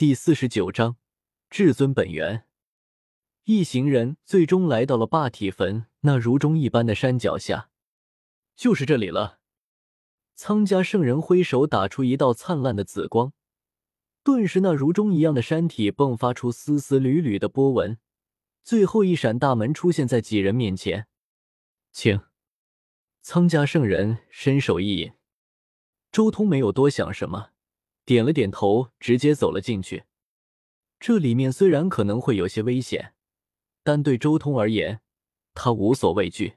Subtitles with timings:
[0.00, 0.96] 第四十九章，
[1.50, 2.46] 至尊本源。
[3.44, 7.68] 一行人最终来到了霸体坟那如钟一般的山脚下，
[8.56, 9.40] 就是这里了。
[10.34, 13.34] 苍家圣人挥手打出一道灿烂的紫光，
[14.24, 17.98] 顿时那如钟一样的山体迸发出丝丝缕缕的波纹，
[18.62, 21.08] 最后一闪大门出现在几人面前。
[21.92, 22.22] 请，
[23.20, 25.12] 苍家圣人伸手一引，
[26.10, 27.49] 周通没有多想什么。
[28.10, 30.02] 点了点头，直接走了进去。
[30.98, 33.14] 这里面虽然可能会有些危险，
[33.84, 35.00] 但对周通而言，
[35.54, 36.54] 他无所畏惧。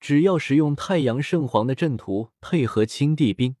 [0.00, 3.56] 只要使用太阳圣皇的阵图配合青帝兵，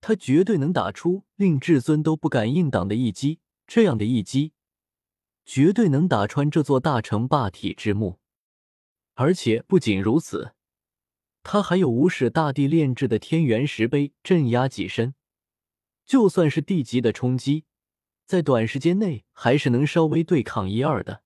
[0.00, 3.38] 他绝对能打出令至尊都不敢硬挡的一击。
[3.68, 4.54] 这样的一击，
[5.44, 8.18] 绝对能打穿这座大城霸体之墓。
[9.14, 10.54] 而且不仅如此，
[11.44, 15.14] 他还有无始大帝炼制的天元石碑镇压己身。
[16.08, 17.66] 就算是地级的冲击，
[18.24, 21.22] 在短时间内还是能稍微对抗一二的。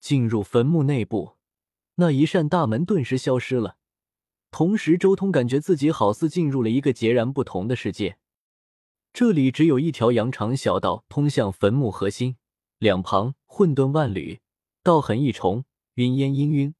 [0.00, 1.36] 进入坟墓内部，
[1.94, 3.76] 那一扇大门顿时消失了。
[4.50, 8.18] 同时，周通感觉自己好似进入了一个截然不同的世界。
[9.12, 12.34] 这里只有一条羊肠小道通向坟墓核心，
[12.78, 14.40] 两旁混沌万缕，
[14.82, 16.74] 道痕一重，云烟氤氲，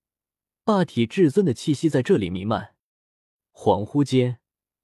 [0.65, 2.75] 霸体至尊的气息在这里弥漫。
[3.53, 4.41] 恍惚间。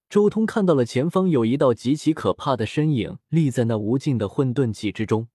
[0.08, 5.28] 周通看到了前方有一道极其可怕的身影立在那无尽的混沌气之中，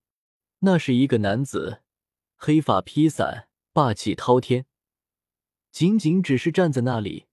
[0.60, 1.82] 那是一个男子，
[2.36, 4.66] 黑发披散，霸气滔天。
[5.72, 7.28] 仅仅只是站在那里，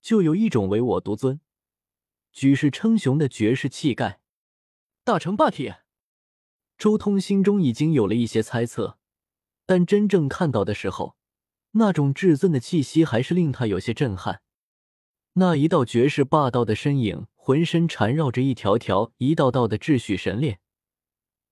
[0.00, 1.40] 就有一种唯我独尊、
[2.32, 4.20] 举世称雄的绝世气概。
[5.02, 5.74] 大成霸体，
[6.78, 8.98] 周通心中已经有了一些猜测，
[9.66, 11.16] 但真正看到的时候，
[11.72, 14.42] 那种至尊的气息还是令他有些震撼。
[15.34, 20.60] 那一道绝世霸道的身影，浑身缠绕着一条条、一道道的秩序神链，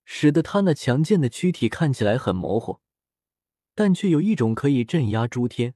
[0.04, 2.80] 使得他那强健的躯体看起来很模糊，
[3.74, 5.74] 但却有一种可以镇压诸天、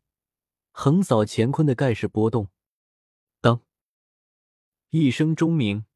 [0.70, 2.50] 横扫乾坤的盖世波动。
[3.40, 3.62] 当
[4.90, 5.86] 一声钟鸣，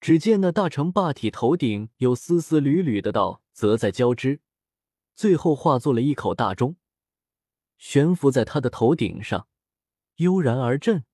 [0.00, 4.42] 只见那大成霸体头顶有丝丝缕缕的道则在交织，
[5.14, 6.76] 最后化作了一口大钟，
[7.78, 9.48] 悬浮在他的头顶上，
[10.16, 11.06] 悠然而震。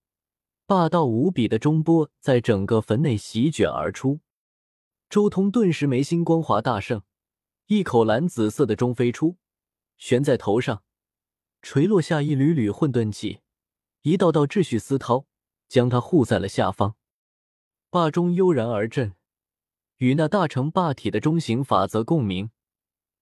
[0.69, 4.21] 霸道无比的钟波在整个坟内席卷而出，
[5.09, 7.01] 周通顿时眉心光华大盛，
[7.69, 9.39] 一口蓝紫色的钟飞出，
[9.97, 10.83] 悬在头上，
[11.63, 13.41] 垂落下一缕缕混沌气，
[14.03, 15.25] 一道道秩序丝绦
[15.69, 16.97] 将他护在了下方。
[17.89, 19.15] 霸钟悠然而震，
[19.97, 22.51] 与那大成霸体的钟形法则共鸣，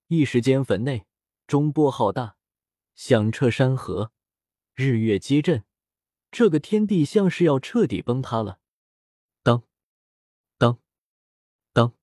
[0.08, 1.06] 一时间坟内
[1.46, 2.34] 钟波浩大，
[2.96, 4.10] 响彻山河，
[4.74, 5.62] 日月皆震。
[6.38, 8.58] 这个天地像是要彻底崩塌了。
[9.42, 9.62] 当
[10.58, 10.78] 当
[11.72, 11.94] 当，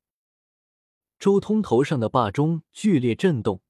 [1.19, 3.61] 周通头上的霸钟剧烈震动，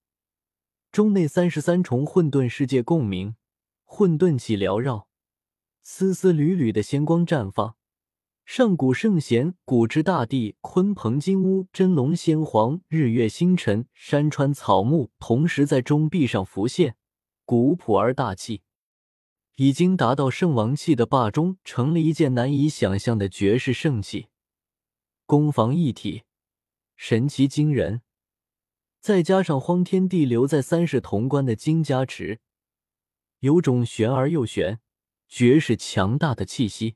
[0.90, 3.36] 钟内三十三重混沌世界共鸣，
[3.84, 5.10] 混沌气缭绕，
[5.82, 7.76] 丝丝缕缕的仙光绽放。
[8.46, 16.96] 上古圣贤、古之大地、鲲鹏金乌、真龙仙皇、日月星辰、山川草木，同时在钟壁上浮现，
[17.44, 18.62] 古朴而大气。
[19.56, 24.28] 已经达到圣王气的霸钟，成了一件难以想象的绝世圣器，
[25.28, 26.24] 攻防一体，
[26.96, 28.02] 神奇惊人。
[29.00, 32.40] 再加上荒天地留在三世潼关的金加持，
[33.40, 34.80] 有种玄而又玄、
[35.28, 36.96] 绝世强大的气息。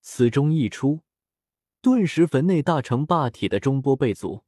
[0.00, 1.00] 此钟一出，
[1.80, 4.44] 顿时坟内大成霸体的中波被阻。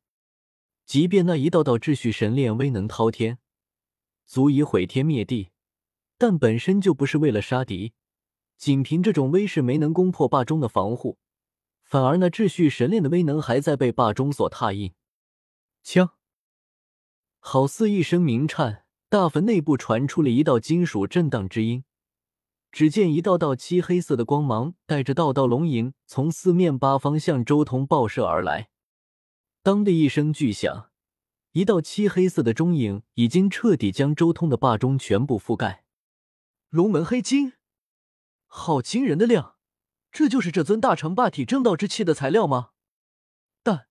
[0.84, 3.38] 即便那一道道秩序神链威能滔天，
[4.26, 5.48] 足以毁天灭地。
[6.18, 7.92] 但本身就不是为了杀敌，
[8.56, 11.18] 仅凭这种威势没能攻破霸钟的防护，
[11.82, 14.92] 反而那秩序神链的威能还在被霸钟所踏印。
[15.82, 16.10] 枪，
[17.38, 21.84] 好似一声鸣颤，大坟内部传出了一道金属震荡之音。
[22.72, 28.68] 只见一道道漆黑色的光芒带着道道龙影从四面八方向周通爆射而来。
[29.62, 30.90] 当的一声巨响，
[31.52, 35.85] 一道漆黑色的中影已经彻底将周通的霸钟全部覆盖。
[36.70, 37.52] 龙纹黑金，
[38.46, 39.54] 好惊人的量！
[40.10, 42.70] 这就是这尊大成霸体正道之气的材料吗？
[43.62, 43.86] 但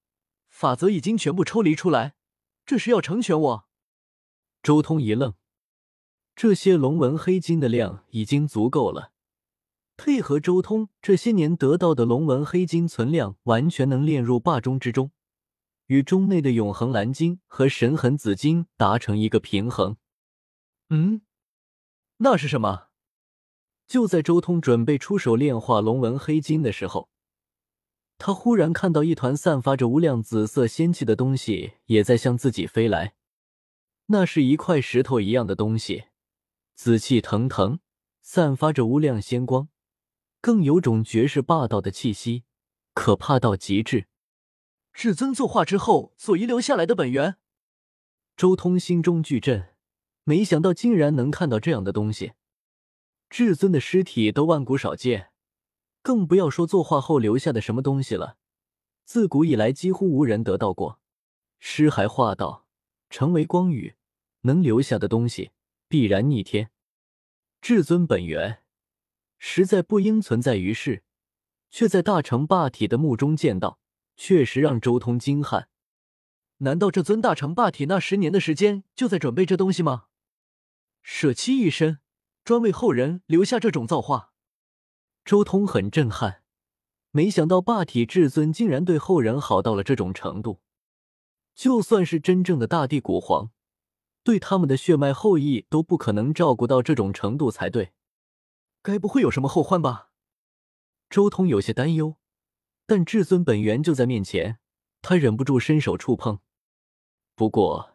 [0.50, 2.16] 法则已经全部抽离出来，
[2.66, 3.68] 这是要成全我？
[4.62, 5.36] 周通一愣，
[6.36, 9.14] 这些龙纹黑金的量已经足够了，
[9.96, 15.12] 配合周通这些年得到的龙纹黑金存量，完全能炼入霸中之中，
[15.86, 19.96] 与中内的永恒蓝金和神痕紫金达成一个平衡。
[20.90, 21.22] 嗯。
[22.18, 22.88] 那是什么？
[23.88, 27.10] 就在周通准备出手炼化龙纹黑金的时候，
[28.18, 33.16] 他忽然看到一团散发着无量紫色仙气的东西也在向自己飞来，
[34.08, 36.06] 那是一块石头一样的东西，
[36.74, 37.80] 紫气腾腾，
[38.22, 39.68] 散发着无量仙光，
[40.42, 42.46] 更有种绝世霸道的气息，
[42.94, 44.08] 可怕到极致。
[44.94, 47.36] 至尊作化之后所遗留下来的本源，
[48.38, 49.75] 周通心中巨震，
[50.26, 52.34] 没想到竟然能看到这样的东西。
[53.30, 55.30] 至尊的尸体都万古少见。
[56.02, 58.38] 更不要说作画后留下的什么东西了，
[59.06, 61.00] 自古以来几乎无人得到过。
[61.58, 62.68] 尸骸化道，
[63.10, 63.96] 成为光宇，
[64.42, 65.50] 能留下的东西
[65.88, 66.70] 必然逆天。
[67.60, 68.62] 至尊本源
[69.40, 71.04] 实在不应存在于世，
[71.72, 73.80] 却在大成霸体的墓中见到，
[74.16, 75.66] 确实让周通惊骇。
[76.58, 80.06] 难道这尊大成霸体那十年的时间就在准备这东西吗？
[81.08, 82.00] 舍弃一身，
[82.44, 84.34] 专为后人留下这种造化。
[85.24, 86.42] 周通很震撼，
[87.12, 90.62] 没想到霸体至尊竟然对后人好到了这种程度。
[91.54, 93.52] 就算是真正的大地古皇，
[94.24, 97.94] 对他们的血脉后裔都不可能照顾到这种程度才对。
[98.82, 100.10] 该不会有什么后患吧？
[101.12, 102.16] 周通有些担忧，
[102.88, 104.58] 但至尊本源就在面前，
[105.04, 106.40] 他忍不住伸手触碰。
[107.36, 107.95] 不过，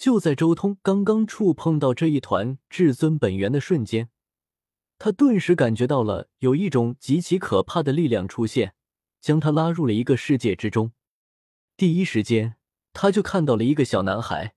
[0.00, 4.08] 就在周通刚刚触碰到这一团至尊本源的瞬间。
[4.98, 8.72] 他顿时感觉到了有一种极其可怕的力量出现，
[9.20, 10.92] 将他拉入了一个世界之中。
[11.76, 12.56] 第一时间，
[12.94, 14.54] 他就看到了一个小男孩，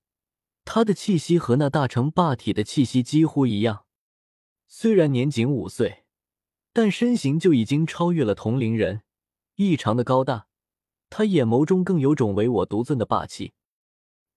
[0.63, 3.83] 他的气息和那大成霸体的气息几乎一样。
[4.69, 6.05] 虽然年仅五岁，
[6.71, 9.01] 但身形就已经超越了同龄人，
[9.55, 10.47] 异常的高大。
[11.09, 13.51] 他眼眸中更有种唯我独尊的霸气。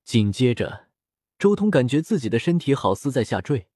[0.04, 0.85] 紧接着，
[1.38, 3.68] 周通感觉自己的身体好似在下坠。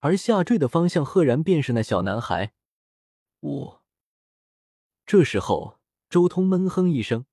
[0.00, 2.52] 而下坠的方向赫然便是那小男孩。
[3.40, 3.82] 我
[5.04, 7.26] 这时候，周通闷哼一声，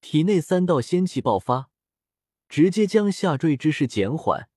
[0.00, 1.70] 体内三道仙气爆发，
[2.48, 4.48] 直接将下坠之势减缓。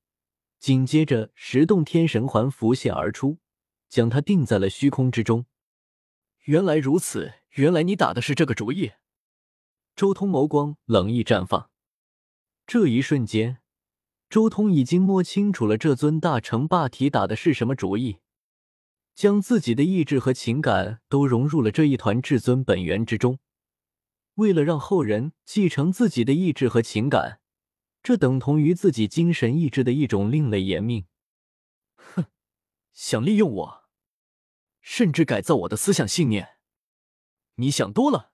[0.60, 3.40] 紧接着，十洞天神环浮现而出，
[3.88, 5.46] 将他定在了虚空之中。
[6.44, 8.94] 原来如此，原来你打的是这个主意。
[9.96, 11.70] 周通眸光冷意绽放，
[12.66, 13.60] 这一瞬间。
[14.30, 18.20] 周通已经摸清楚了这尊大成霸体打的是什么主意，
[19.16, 23.40] 将自己的意志和情感都融入了这一团至尊本源之中。
[24.36, 27.42] 为了让后人继承自己的意志和情感，
[28.04, 31.08] 这等同于自己精神意志的一种另类延命。
[31.96, 32.26] 哼，
[32.94, 33.84] 想利用我，
[34.80, 36.50] 甚至改造我的思想信念，
[37.56, 38.32] 你想多了。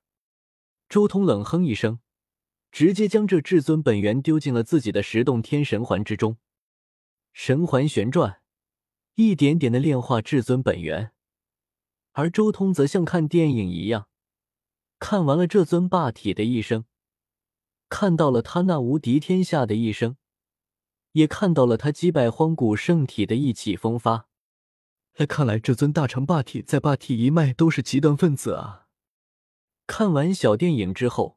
[0.89, 2.00] 周通冷哼一声。
[2.75, 6.36] 直接将这至尊本源丢进了自己的十洞天神环之中，
[7.31, 8.42] 神环旋转，
[9.13, 11.13] 一点点的炼化至尊本源。
[12.12, 14.10] 而周通则像看电影一样，
[15.00, 16.83] 看完了这尊霸体的一生，
[17.88, 20.18] 看到了他那无敌天下的一生，
[21.13, 24.28] 也看到了他击败荒古圣体的意气风发。
[25.16, 28.88] 那，看来这尊大成霸体在霸体一脉都是极端分子啊！
[29.88, 31.34] 看完小电影之后。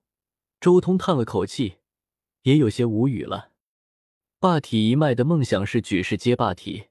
[0.60, 1.76] 周通叹了口气，
[2.42, 3.52] 也有些无语了。
[4.40, 6.86] 霸体一脉的梦想是举世皆霸体，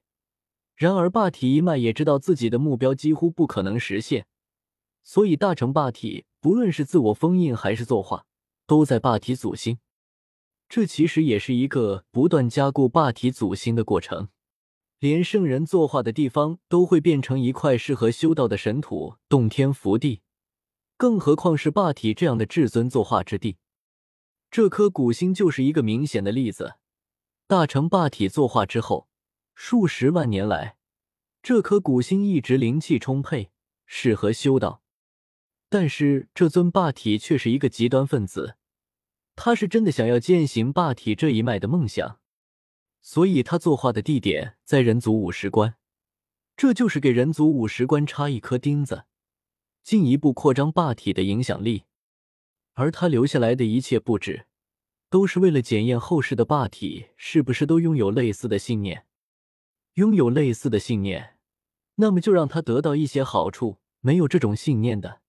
[0.74, 4.26] 然而霸体一脉也知道自己的目标几乎不可能实现，
[5.02, 8.24] 所以大成霸体不论是自我封印还是作画，
[8.66, 9.78] 都在霸体祖星。
[10.66, 14.28] 这其实也是一个不断加固霸体祖星的过程。
[14.98, 20.22] 连圣人作画的地方都会变成一块适合修道的神土，洞天福地。
[20.98, 23.56] 更何况是霸体这样的至尊作画之地，
[24.50, 26.74] 这颗古星就是一个明显的例子。
[27.46, 29.08] 大成霸体作画之后，
[29.54, 30.76] 数十万年来，
[31.40, 33.52] 这颗古星一直灵气充沛，
[33.86, 34.82] 适合修道。
[35.68, 38.56] 但是这尊霸体却是一个极端分子，
[39.36, 42.18] 他是真的想要践行霸体这一脉的梦想，
[43.00, 45.76] 所以他作画的地点在人族五十关，
[46.56, 49.04] 这就是给人族五十关插一颗钉子。
[49.88, 51.84] 进一步扩张霸体的影响力，
[52.74, 54.44] 而他留下来的一切布置，
[55.08, 59.06] 都是为了检验后世的霸体是不是都拥有类似的信念。
[59.94, 61.38] 拥有类似的信念，
[61.94, 65.22] 那么就让他得到一些好处；没有这种信念的，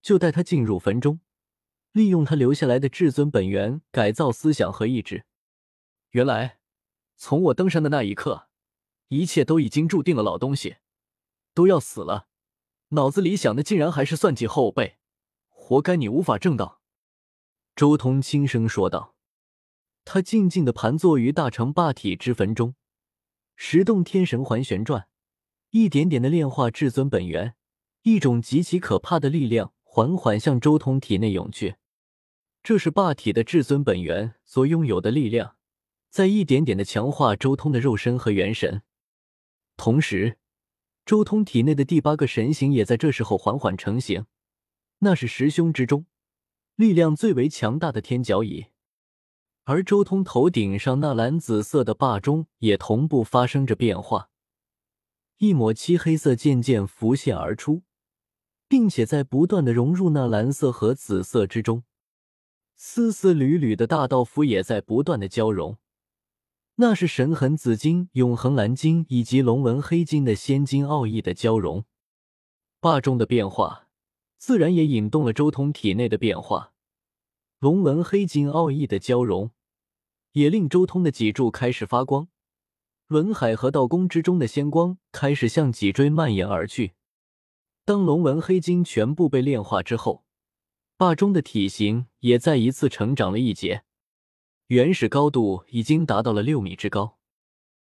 [0.00, 1.20] 就带他进入坟中，
[1.92, 5.26] 利用他留下来的至尊本源改造思想和意志。
[6.12, 6.60] 原来，
[7.18, 8.48] 从我登山的那一刻，
[9.08, 10.22] 一切都已经注定了。
[10.22, 10.76] 老东西，
[11.52, 12.27] 都要死了。
[12.90, 14.98] 脑子里想的竟然还是算计后辈，
[15.48, 16.80] 活该你无法正道。”
[17.76, 19.14] 周通轻声说道。
[20.04, 22.74] 他静静的盘坐于大成霸体之坟中，
[23.56, 25.06] 十洞天神环旋转，
[25.68, 27.54] 一点点的炼化至尊本源，
[28.04, 31.76] 一种极其可怕的力量缓缓向周通体内涌去。
[32.62, 35.56] 这是霸体的至尊本源所拥有的力量，
[36.08, 38.80] 在一点点的强化周通的肉身和元神。
[39.76, 40.38] 同时，
[41.08, 44.26] 周通体内的第八个神形也在这时候缓缓成型，
[44.98, 46.04] 那是十凶之中
[46.76, 48.66] 力量最为强大的天角蚁。
[49.64, 54.28] 而周通头顶上那蓝紫色的霸钟也同步发生着变化，
[55.38, 57.84] 一抹漆黑色渐渐浮现而出，
[58.68, 61.84] 并且在不断的融入那蓝色和紫色之中。
[62.76, 65.78] 丝丝缕缕的大道符也在不断的交融，
[66.80, 71.84] 那是神痕紫金、永恒蓝金以及龙纹黑金的仙金奥义的交融。
[72.78, 73.88] 霸中的变化，
[74.36, 76.72] 自然也引动了周通体内的变化。
[77.58, 79.50] 龙纹黑金奥义的交融，
[80.34, 82.28] 也令周通的脊柱开始发光，
[83.08, 86.92] 轮海和道宫之中的仙光开始向脊椎蔓延而去。
[87.84, 90.24] 当龙纹黑金全部被炼化之后。
[90.96, 93.82] 霸中的体型也再一次成长了一截，
[94.68, 97.17] 原始高度已经达到了六米之高。